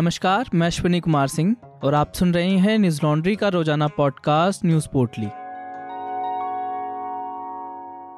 [0.00, 4.64] नमस्कार, मैं अश्विनी कुमार सिंह और आप सुन रहे हैं न्यूज़ लॉन्ड्री का रोज़ाना पॉडकास्ट
[4.64, 5.26] न्यूज़ पोर्टली।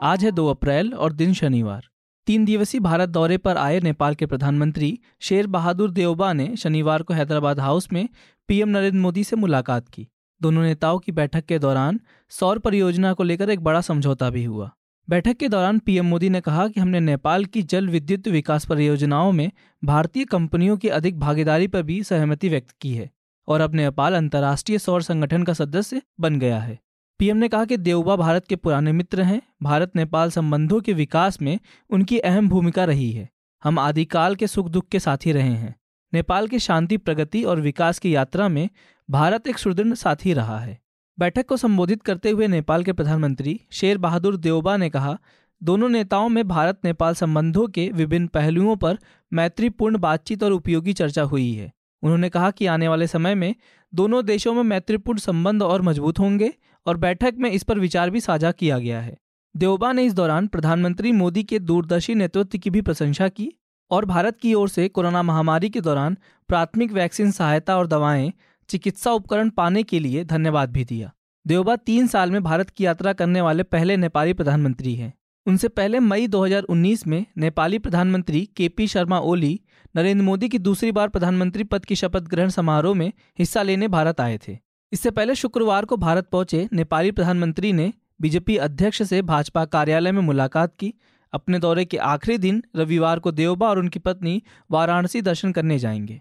[0.08, 1.88] आज है 2 अप्रैल और दिन शनिवार।
[2.26, 7.14] तीन दिवसीय भारत दौरे पर आए नेपाल के प्रधानमंत्री शेर बहादुर देवबा ने शनिवार को
[7.14, 8.08] हैदराबाद हाउस में
[8.48, 10.06] पीएम नरेंद्र मोदी से मुलाकात की।
[10.40, 12.00] दोनों नेताओं की बैठक के दौरान
[12.32, 14.70] सौर परियोजना को लेकर एक बड़ा समझौता भी हुआ।
[15.12, 19.32] बैठक के दौरान पीएम मोदी ने कहा कि हमने नेपाल की जल विद्युत विकास परियोजनाओं
[19.32, 19.52] में
[19.84, 23.10] भारतीय कंपनियों की अधिक भागीदारी पर भी सहमति व्यक्त की है
[23.48, 26.78] और अब नेपाल अंतर्राष्ट्रीय सौर संगठन का सदस्य बन गया है।
[27.18, 31.42] पीएम ने कहा कि देवबा भारत के पुराने मित्र हैं। भारत नेपाल संबंधों के विकास
[31.42, 33.28] में उनकी अहम भूमिका रही है।
[33.64, 35.74] हम आदिकाल के सुख दुख के साथी रहे हैं।
[36.14, 38.68] नेपाल की शांति, प्रगति और विकास की यात्रा में
[39.10, 40.81] भारत एक सुदृढ़ साथी रहा है।
[41.18, 45.18] बैठक को संबोधित करते हुए नेपाल के प्रधानमंत्री शेर बहादुर देवबा ने कहा,
[45.62, 48.98] दोनों नेताओं में भारत नेपाल संबंधों के विभिन्न पहलुओं पर
[49.32, 51.70] मैत्रीपूर्ण बातचीत और उपयोगी चर्चा हुई है।
[52.02, 53.54] उन्होंने कहा कि आने वाले समय में
[53.92, 56.52] दोनों देशों में मैत्रीपूर्ण संबंध और मज़बूत होंगे
[56.86, 59.16] और बैठक में इस पर विचार भी साझा किया गया है।
[59.54, 63.52] देवबा ने इस दौरान प्रधानमंत्री मोदी के दूरदर्शी नेतृत्व की भी प्रशंसा की
[63.90, 66.16] और भारत की ओर से कोरोना महामारी के दौरान
[66.48, 68.32] प्राथमिक वैक्सीन सहायता और दवाएँ
[68.72, 71.12] चिकित्सा उपकरण पाने के लिए धन्यवाद भी दिया।
[71.46, 75.14] देवबा तीन साल में भारत की यात्रा करने वाले पहले नेपाली प्रधानमंत्री हैं।
[75.46, 79.60] उनसे पहले मई 2019 में नेपाली प्रधानमंत्री के पी शर्मा ओली,
[79.96, 84.20] नरेंद्र मोदी की दूसरी बार प्रधानमंत्री पद की शपथ ग्रहण समारोह में हिस्सा लेने भारत
[84.20, 84.58] आए थे।
[84.92, 90.22] इससे पहले शुक्रवार को भारत पहुँचे नेपाली प्रधानमंत्री ने बीजेपी अध्यक्ष से भाजपा कार्यालय में
[90.22, 90.94] मुलाकात की।
[91.32, 96.20] अपने दौरे के आखिरी दिन रविवार को देवबा और उनकी पत्नी वाराणसी दर्शन करने जाएँगे।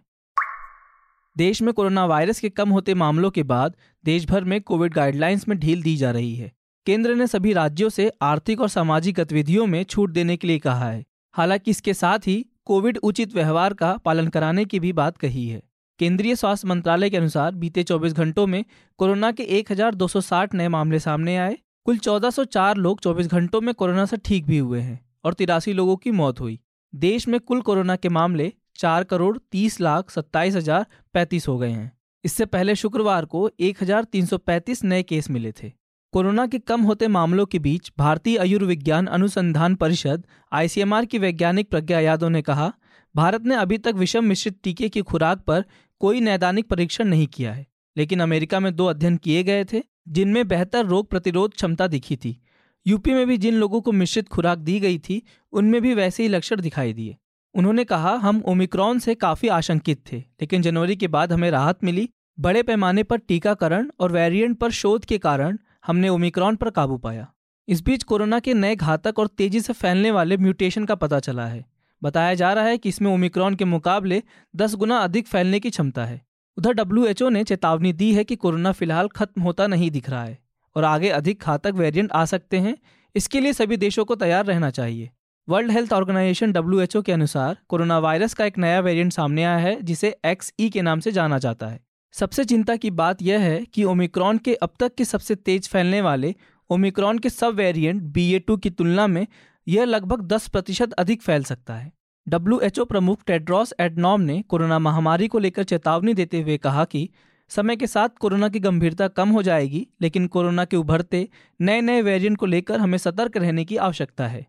[1.37, 5.47] देश में कोरोना वायरस के कम होते मामलों के बाद देश भर में कोविड गाइडलाइंस
[5.47, 6.51] में ढील दी जा रही है।
[6.85, 10.91] केंद्र ने सभी राज्यों से आर्थिक और सामाजिक गतिविधियों में छूट देने के लिए कहा
[10.91, 15.47] है। हालाँकि इसके साथ ही कोविड उचित व्यवहार का पालन कराने की भी बात कही
[15.47, 15.61] है।
[15.99, 18.65] केंद्रीय स्वास्थ्य मंत्रालय के अनुसार बीते 24 घंटों में
[18.97, 24.17] कोरोना के 1260 नए मामले सामने आए। कुल 1404 लोग 24 घंटों में कोरोना से
[24.17, 26.59] ठीक भी हुए हैं और तिरासी लोगों की मौत हुई।
[26.95, 31.69] देश में कुल कोरोना के मामले चार करोड़ तीस लाख सत्ताईस हज़ार पैंतीस हो गए
[31.69, 31.91] हैं।
[32.23, 35.71] इससे पहले शुक्रवार को एक हज़ार तीन सौ पैंतीस नए केस मिले थे।
[36.13, 41.99] कोरोना के कम होते मामलों के बीच भारतीय आयुर्विज्ञान अनुसंधान परिषद, आईसीएमआर की वैज्ञानिक प्रज्ञा
[41.99, 42.71] यादव ने कहा,
[43.15, 45.63] भारत ने अभी तक विषम मिश्रित टीके की खुराक पर
[46.01, 47.65] कोई नैदानिक परीक्षण नहीं किया है,
[47.95, 52.37] लेकिन अमेरिका में दो अध्ययन किए गए थे, जिनमें बेहतर रोग प्रतिरोध क्षमता दिखी थी।
[52.85, 55.21] यूपी में भी जिन लोगों को मिश्रित खुराक दी गई थी,
[55.53, 57.17] उनमें भी वैसे ही लक्षण दिखाई दिए।
[57.55, 62.09] उन्होंने कहा, हम ओमिक्रॉन से काफ़ी आशंकित थे, लेकिन जनवरी के बाद हमें राहत मिली।
[62.39, 67.27] बड़े पैमाने पर टीकाकरण और वेरिएंट पर शोध के कारण हमने ओमिक्रॉन पर काबू पाया।
[67.67, 71.45] इस बीच कोरोना के नए घातक और तेज़ी से फैलने वाले म्यूटेशन का पता चला
[71.45, 71.65] है।
[72.03, 74.23] बताया जा रहा है कि इसमें ओमिक्रॉन के मुकाबले
[74.55, 76.21] 10 गुना अधिक फैलने की क्षमता है।
[76.57, 80.37] उधर डब्ल्यूएचओ ने चेतावनी दी है कि कोरोना फ़िलहाल खत्म होता नहीं दिख रहा है
[80.75, 82.77] और आगे अधिक घातक वेरिएंट आ सकते हैं।
[83.15, 85.09] इसके लिए सभी देशों को तैयार रहना चाहिए।
[85.47, 89.81] वर्ल्ड हेल्थ ऑर्गेनाइजेशन डब्ल्यू के अनुसार कोरोना वायरस का एक नया वेरिएंट सामने आया है,
[89.81, 91.79] जिसे एक्स ई के नाम से जाना जाता है।
[92.13, 96.01] सबसे चिंता की बात यह है कि ओमिक्रॉन के अब तक के सबसे तेज फैलने
[96.01, 96.33] वाले
[96.69, 99.25] ओमिक्रॉन के सब वेरिएंट बी ए टू की तुलना में
[99.67, 101.91] यह लगभग 10 प्रतिशत अधिक फैल सकता है।
[102.27, 107.09] डब्ल्यू प्रमुख टेड्रॉस एडनॉम ने कोरोना महामारी को लेकर चेतावनी देते हुए कहा कि
[107.51, 111.27] समय के साथ कोरोना की गंभीरता कम हो जाएगी, लेकिन कोरोना के उभरते
[111.61, 114.45] नए नए वेरिएंट को लेकर हमें सतर्क रहने की आवश्यकता है।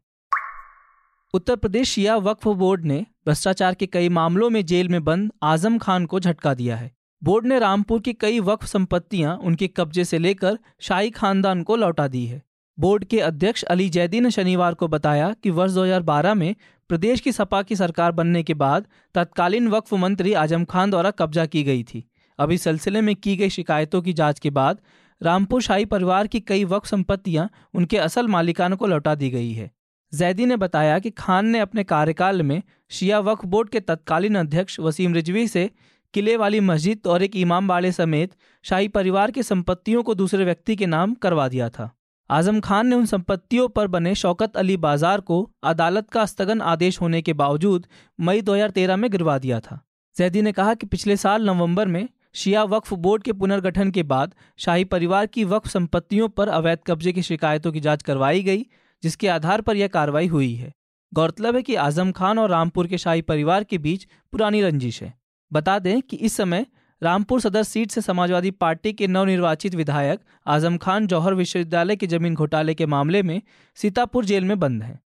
[1.34, 5.78] उत्तर प्रदेश शिया वक्फ बोर्ड ने भ्रष्टाचार के कई मामलों में जेल में बंद आज़म
[5.78, 6.90] खान को झटका दिया है।
[7.22, 12.08] बोर्ड ने रामपुर की कई वक्फ संपत्तियाँ उनके कब्जे से लेकर शाही खानदान को लौटा
[12.08, 12.42] दी है।
[12.78, 16.54] बोर्ड के अध्यक्ष अली जैदी ने शनिवार को बताया कि वर्ष 2012 में
[16.90, 21.46] प्रदेश की सपा की सरकार बनने के बाद तत्कालीन वक्फ मंत्री आज़म खान द्वारा कब्जा
[21.46, 24.80] की गई थी। अभी सिलसिले में की गई शिकायतों की जाँच के बाद
[25.20, 29.70] रामपुर शाही परिवार की कई वक्फ संपत्तियाँ उनके असल मालिकानों को लौटा दी गई है।
[30.12, 34.78] जैदी ने बताया कि खान ने अपने कार्यकाल में शिया वक्फ बोर्ड के तत्कालीन अध्यक्ष
[34.80, 35.70] वसीम रिजवी से
[36.14, 38.32] किले वाली मस्जिद और एक इमाम बाड़े समेत
[38.64, 41.90] शाही परिवार की संपत्तियों को दूसरे व्यक्ति के नाम करवा दिया था।
[42.30, 47.00] आज़म खान ने उन संपत्तियों पर बने शौकत अली बाज़ार को अदालत का स्थगन आदेश
[47.00, 47.86] होने के बावजूद
[48.18, 49.80] मई 2013 में गिरवा दिया था।
[50.16, 54.34] जैदी ने कहा कि पिछले साल नवंबर में शिया वक्फ बोर्ड के पुनर्गठन के बाद
[54.58, 58.66] शाही परिवार की वक्फ संपत्तियों पर अवैध कब्जे की शिकायतों की जाँच करवाई गई
[59.02, 60.72] जिसके आधार पर यह कार्रवाई हुई है।
[61.12, 65.12] गौरतलब है कि आज़म खान और रामपुर के शाही परिवार के बीच पुरानी रंजिश है।
[65.52, 66.66] बता दें कि इस समय
[67.02, 72.34] रामपुर सदर सीट से समाजवादी पार्टी के नवनिर्वाचित विधायक आज़म खान जौहर विश्वविद्यालय की ज़मीन
[72.34, 73.40] घोटाले के मामले में
[73.76, 75.00] सीतापुर जेल में बंद हैं।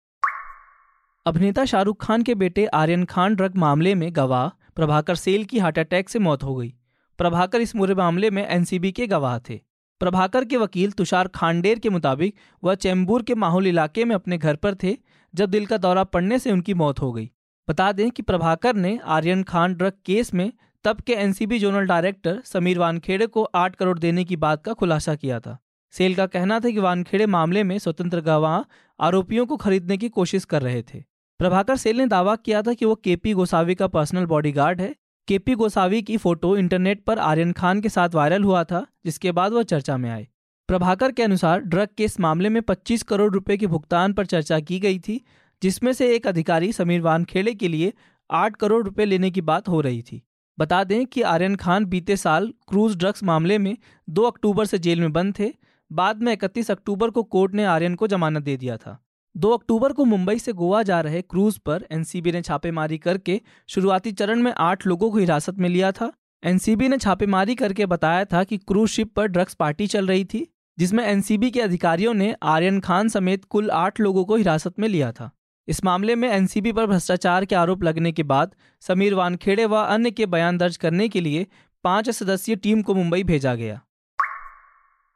[1.25, 5.79] अभिनेता शाहरुख खान के बेटे आर्यन खान ड्रग मामले में गवाह प्रभाकर सेल की हार्ट
[5.79, 6.73] अटैक से मौत हो गई।
[7.17, 9.59] प्रभाकर इस पूरे मामले में एनसीबी के गवाह थे।
[10.03, 14.55] प्रभाकर के वकील तुषार खांडेर के मुताबिक वह चैम्बूर के माहौल इलाके में अपने घर
[14.55, 14.97] पर थे,
[15.33, 17.29] जब दिल का दौरा पड़ने से उनकी मौत हो गई।
[17.67, 20.51] बता दें कि प्रभाकर ने आर्यन खान ड्रग केस में
[20.85, 25.15] तब के NCB zonal director Sameer Wankhede को आठ करोड़ देने की बात का खुलासा
[25.15, 25.57] किया था।
[25.93, 28.59] सेल का कहना था कि वानखेड़े मामले में स्वतंत्र गवाह
[28.99, 31.03] आरोपियों को खरीदने की कोशिश कर रहे थे।
[31.39, 34.93] प्रभाकर सेल ने दावा किया था कि वो केपी गोसावी का पर्सनल बॉडीगार्ड है
[35.27, 39.51] केपी गोसावी की फ़ोटो इंटरनेट पर आर्यन खान के साथ वायरल हुआ था, जिसके बाद
[39.51, 40.27] वह चर्चा में आए
[40.69, 44.59] प्रभाकर के अनुसार, ड्रग के इस मामले में 25 करोड़ रुपए के भुगतान पर चर्चा
[44.59, 45.25] की गई थी,
[45.61, 47.93] जिसमें से एक अधिकारी समीर वानखेड़े के लिए
[48.29, 50.21] आठ करोड़ रुपए लेने की बात हो रही थी।
[50.59, 53.77] बता दें कि आर्यन खान बीते साल क्रूज ड्रग्स मामले में
[54.09, 55.53] 2 अक्टूबर से जेल में बंद थे,
[55.91, 59.02] बाद में 31 अक्टूबर को कोर्ट ने आर्यन को जमानत दे दिया था।
[59.35, 64.11] 2 अक्टूबर को मुंबई से गोवा जा रहे क्रूज पर एनसीबी ने छापेमारी करके शुरुआती
[64.11, 66.11] चरण में आठ लोगों को हिरासत में लिया था।
[66.45, 70.47] एनसीबी ने छापेमारी करके बताया था कि क्रूज शिप पर ड्रग्स पार्टी चल रही थी,
[70.79, 75.11] जिसमें एनसीबी के अधिकारियों ने आर्यन खान समेत कुल आठ लोगों को हिरासत में लिया
[75.11, 75.31] था।
[75.67, 79.83] इस मामले में एनसीबी पर भ्रष्टाचार के आरोप लगने के बाद समीर वानखेड़े व वा
[79.83, 81.47] अन्य के बयान दर्ज करने के लिए
[81.83, 83.81] पाँच सदस्यीय टीम को मुंबई भेजा गया।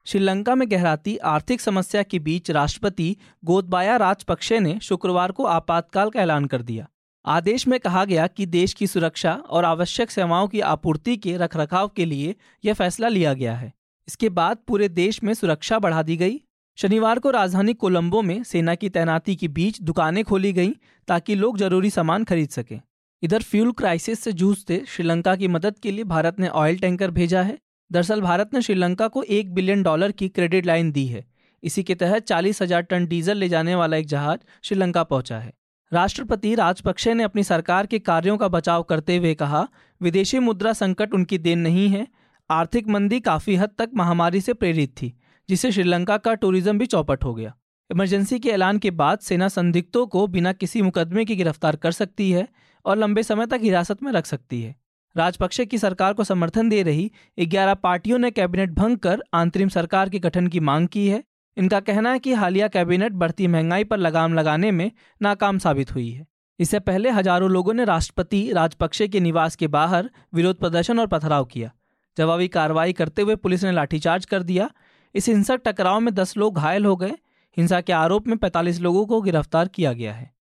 [0.07, 3.15] श्रीलंका में गहराती आर्थिक समस्या के बीच राष्ट्रपति
[3.45, 6.87] गोदबाया राजपक्षे ने शुक्रवार को आपातकाल का ऐलान कर दिया।
[7.25, 11.87] आदेश में कहा गया कि देश की सुरक्षा और आवश्यक सेवाओं की आपूर्ति के रखरखाव
[11.87, 13.73] के लिए यह फैसला लिया गया है।
[14.07, 16.41] इसके बाद पूरे देश में सुरक्षा बढ़ा दी गई।
[16.77, 20.73] शनिवार को राजधानी कोलंबो में सेना की तैनाती के बीच दुकानें खोली गईं
[21.07, 22.79] ताकि लोग ज़रूरी सामान खरीद सकें।
[23.23, 27.41] इधर फ्यूल क्राइसिस से जूझते श्रीलंका की मदद के लिए भारत ने ऑयल टैंकर भेजा
[27.41, 27.57] है।
[27.91, 31.25] दरअसल भारत ने श्रीलंका को एक बिलियन डॉलर की क्रेडिट लाइन दी है।
[31.63, 35.51] इसी के तहत चालीस हज़ार टन डीजल ले जाने वाला एक जहाज़ श्रीलंका पहुँचा है।
[35.91, 39.67] राष्ट्रपति राजपक्षे ने अपनी सरकार के कार्यों का बचाव करते हुए कहा,
[40.01, 42.07] विदेशी मुद्रा संकट उनकी देन नहीं है।
[42.49, 45.13] आर्थिक मंदी काफ़ी हद तक महामारी से प्रेरित थी,
[45.49, 47.53] जिससे श्रीलंका का टूरिज़्म भी चौपट हो गया।
[47.89, 52.31] इमरजेंसी के ऐलान के बाद सेना संदिग्धों को बिना किसी मुकदमे की गिरफ़्तार कर सकती
[52.31, 52.47] है
[52.85, 54.75] और लंबे समय तक हिरासत में रख सकती है।
[55.17, 60.09] राजपक्षे की सरकार को समर्थन दे रही ग्यारह पार्टियों ने कैबिनेट भंग कर अंतरिम सरकार
[60.09, 61.23] के गठन की मांग की है।
[61.57, 64.91] इनका कहना है कि हालिया कैबिनेट बढ़ती महँगाई पर लगाम लगाने में
[65.21, 66.25] नाकाम साबित हुई है।
[66.59, 71.45] इससे पहले हज़ारों लोगों ने राष्ट्रपति, राजपक्षे के निवास के बाहर विरोध प्रदर्शन और पथराव
[71.45, 71.71] किया।
[72.17, 74.69] जवाबी कार्रवाई करते हुए पुलिस ने लाठीचार्ज कर दिया।
[75.15, 77.11] इस हिंसक टकराव में दस लोग घायल हो गए।
[77.57, 80.31] हिंसा के आरोप में पैंतालीस लोगों को गिरफ़्तार किया गया है।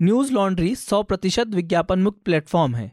[0.00, 2.92] न्यूज़ लॉन्ड्री सौ प्रतिशत विज्ञापन मुक्त प्लेटफॉर्म है।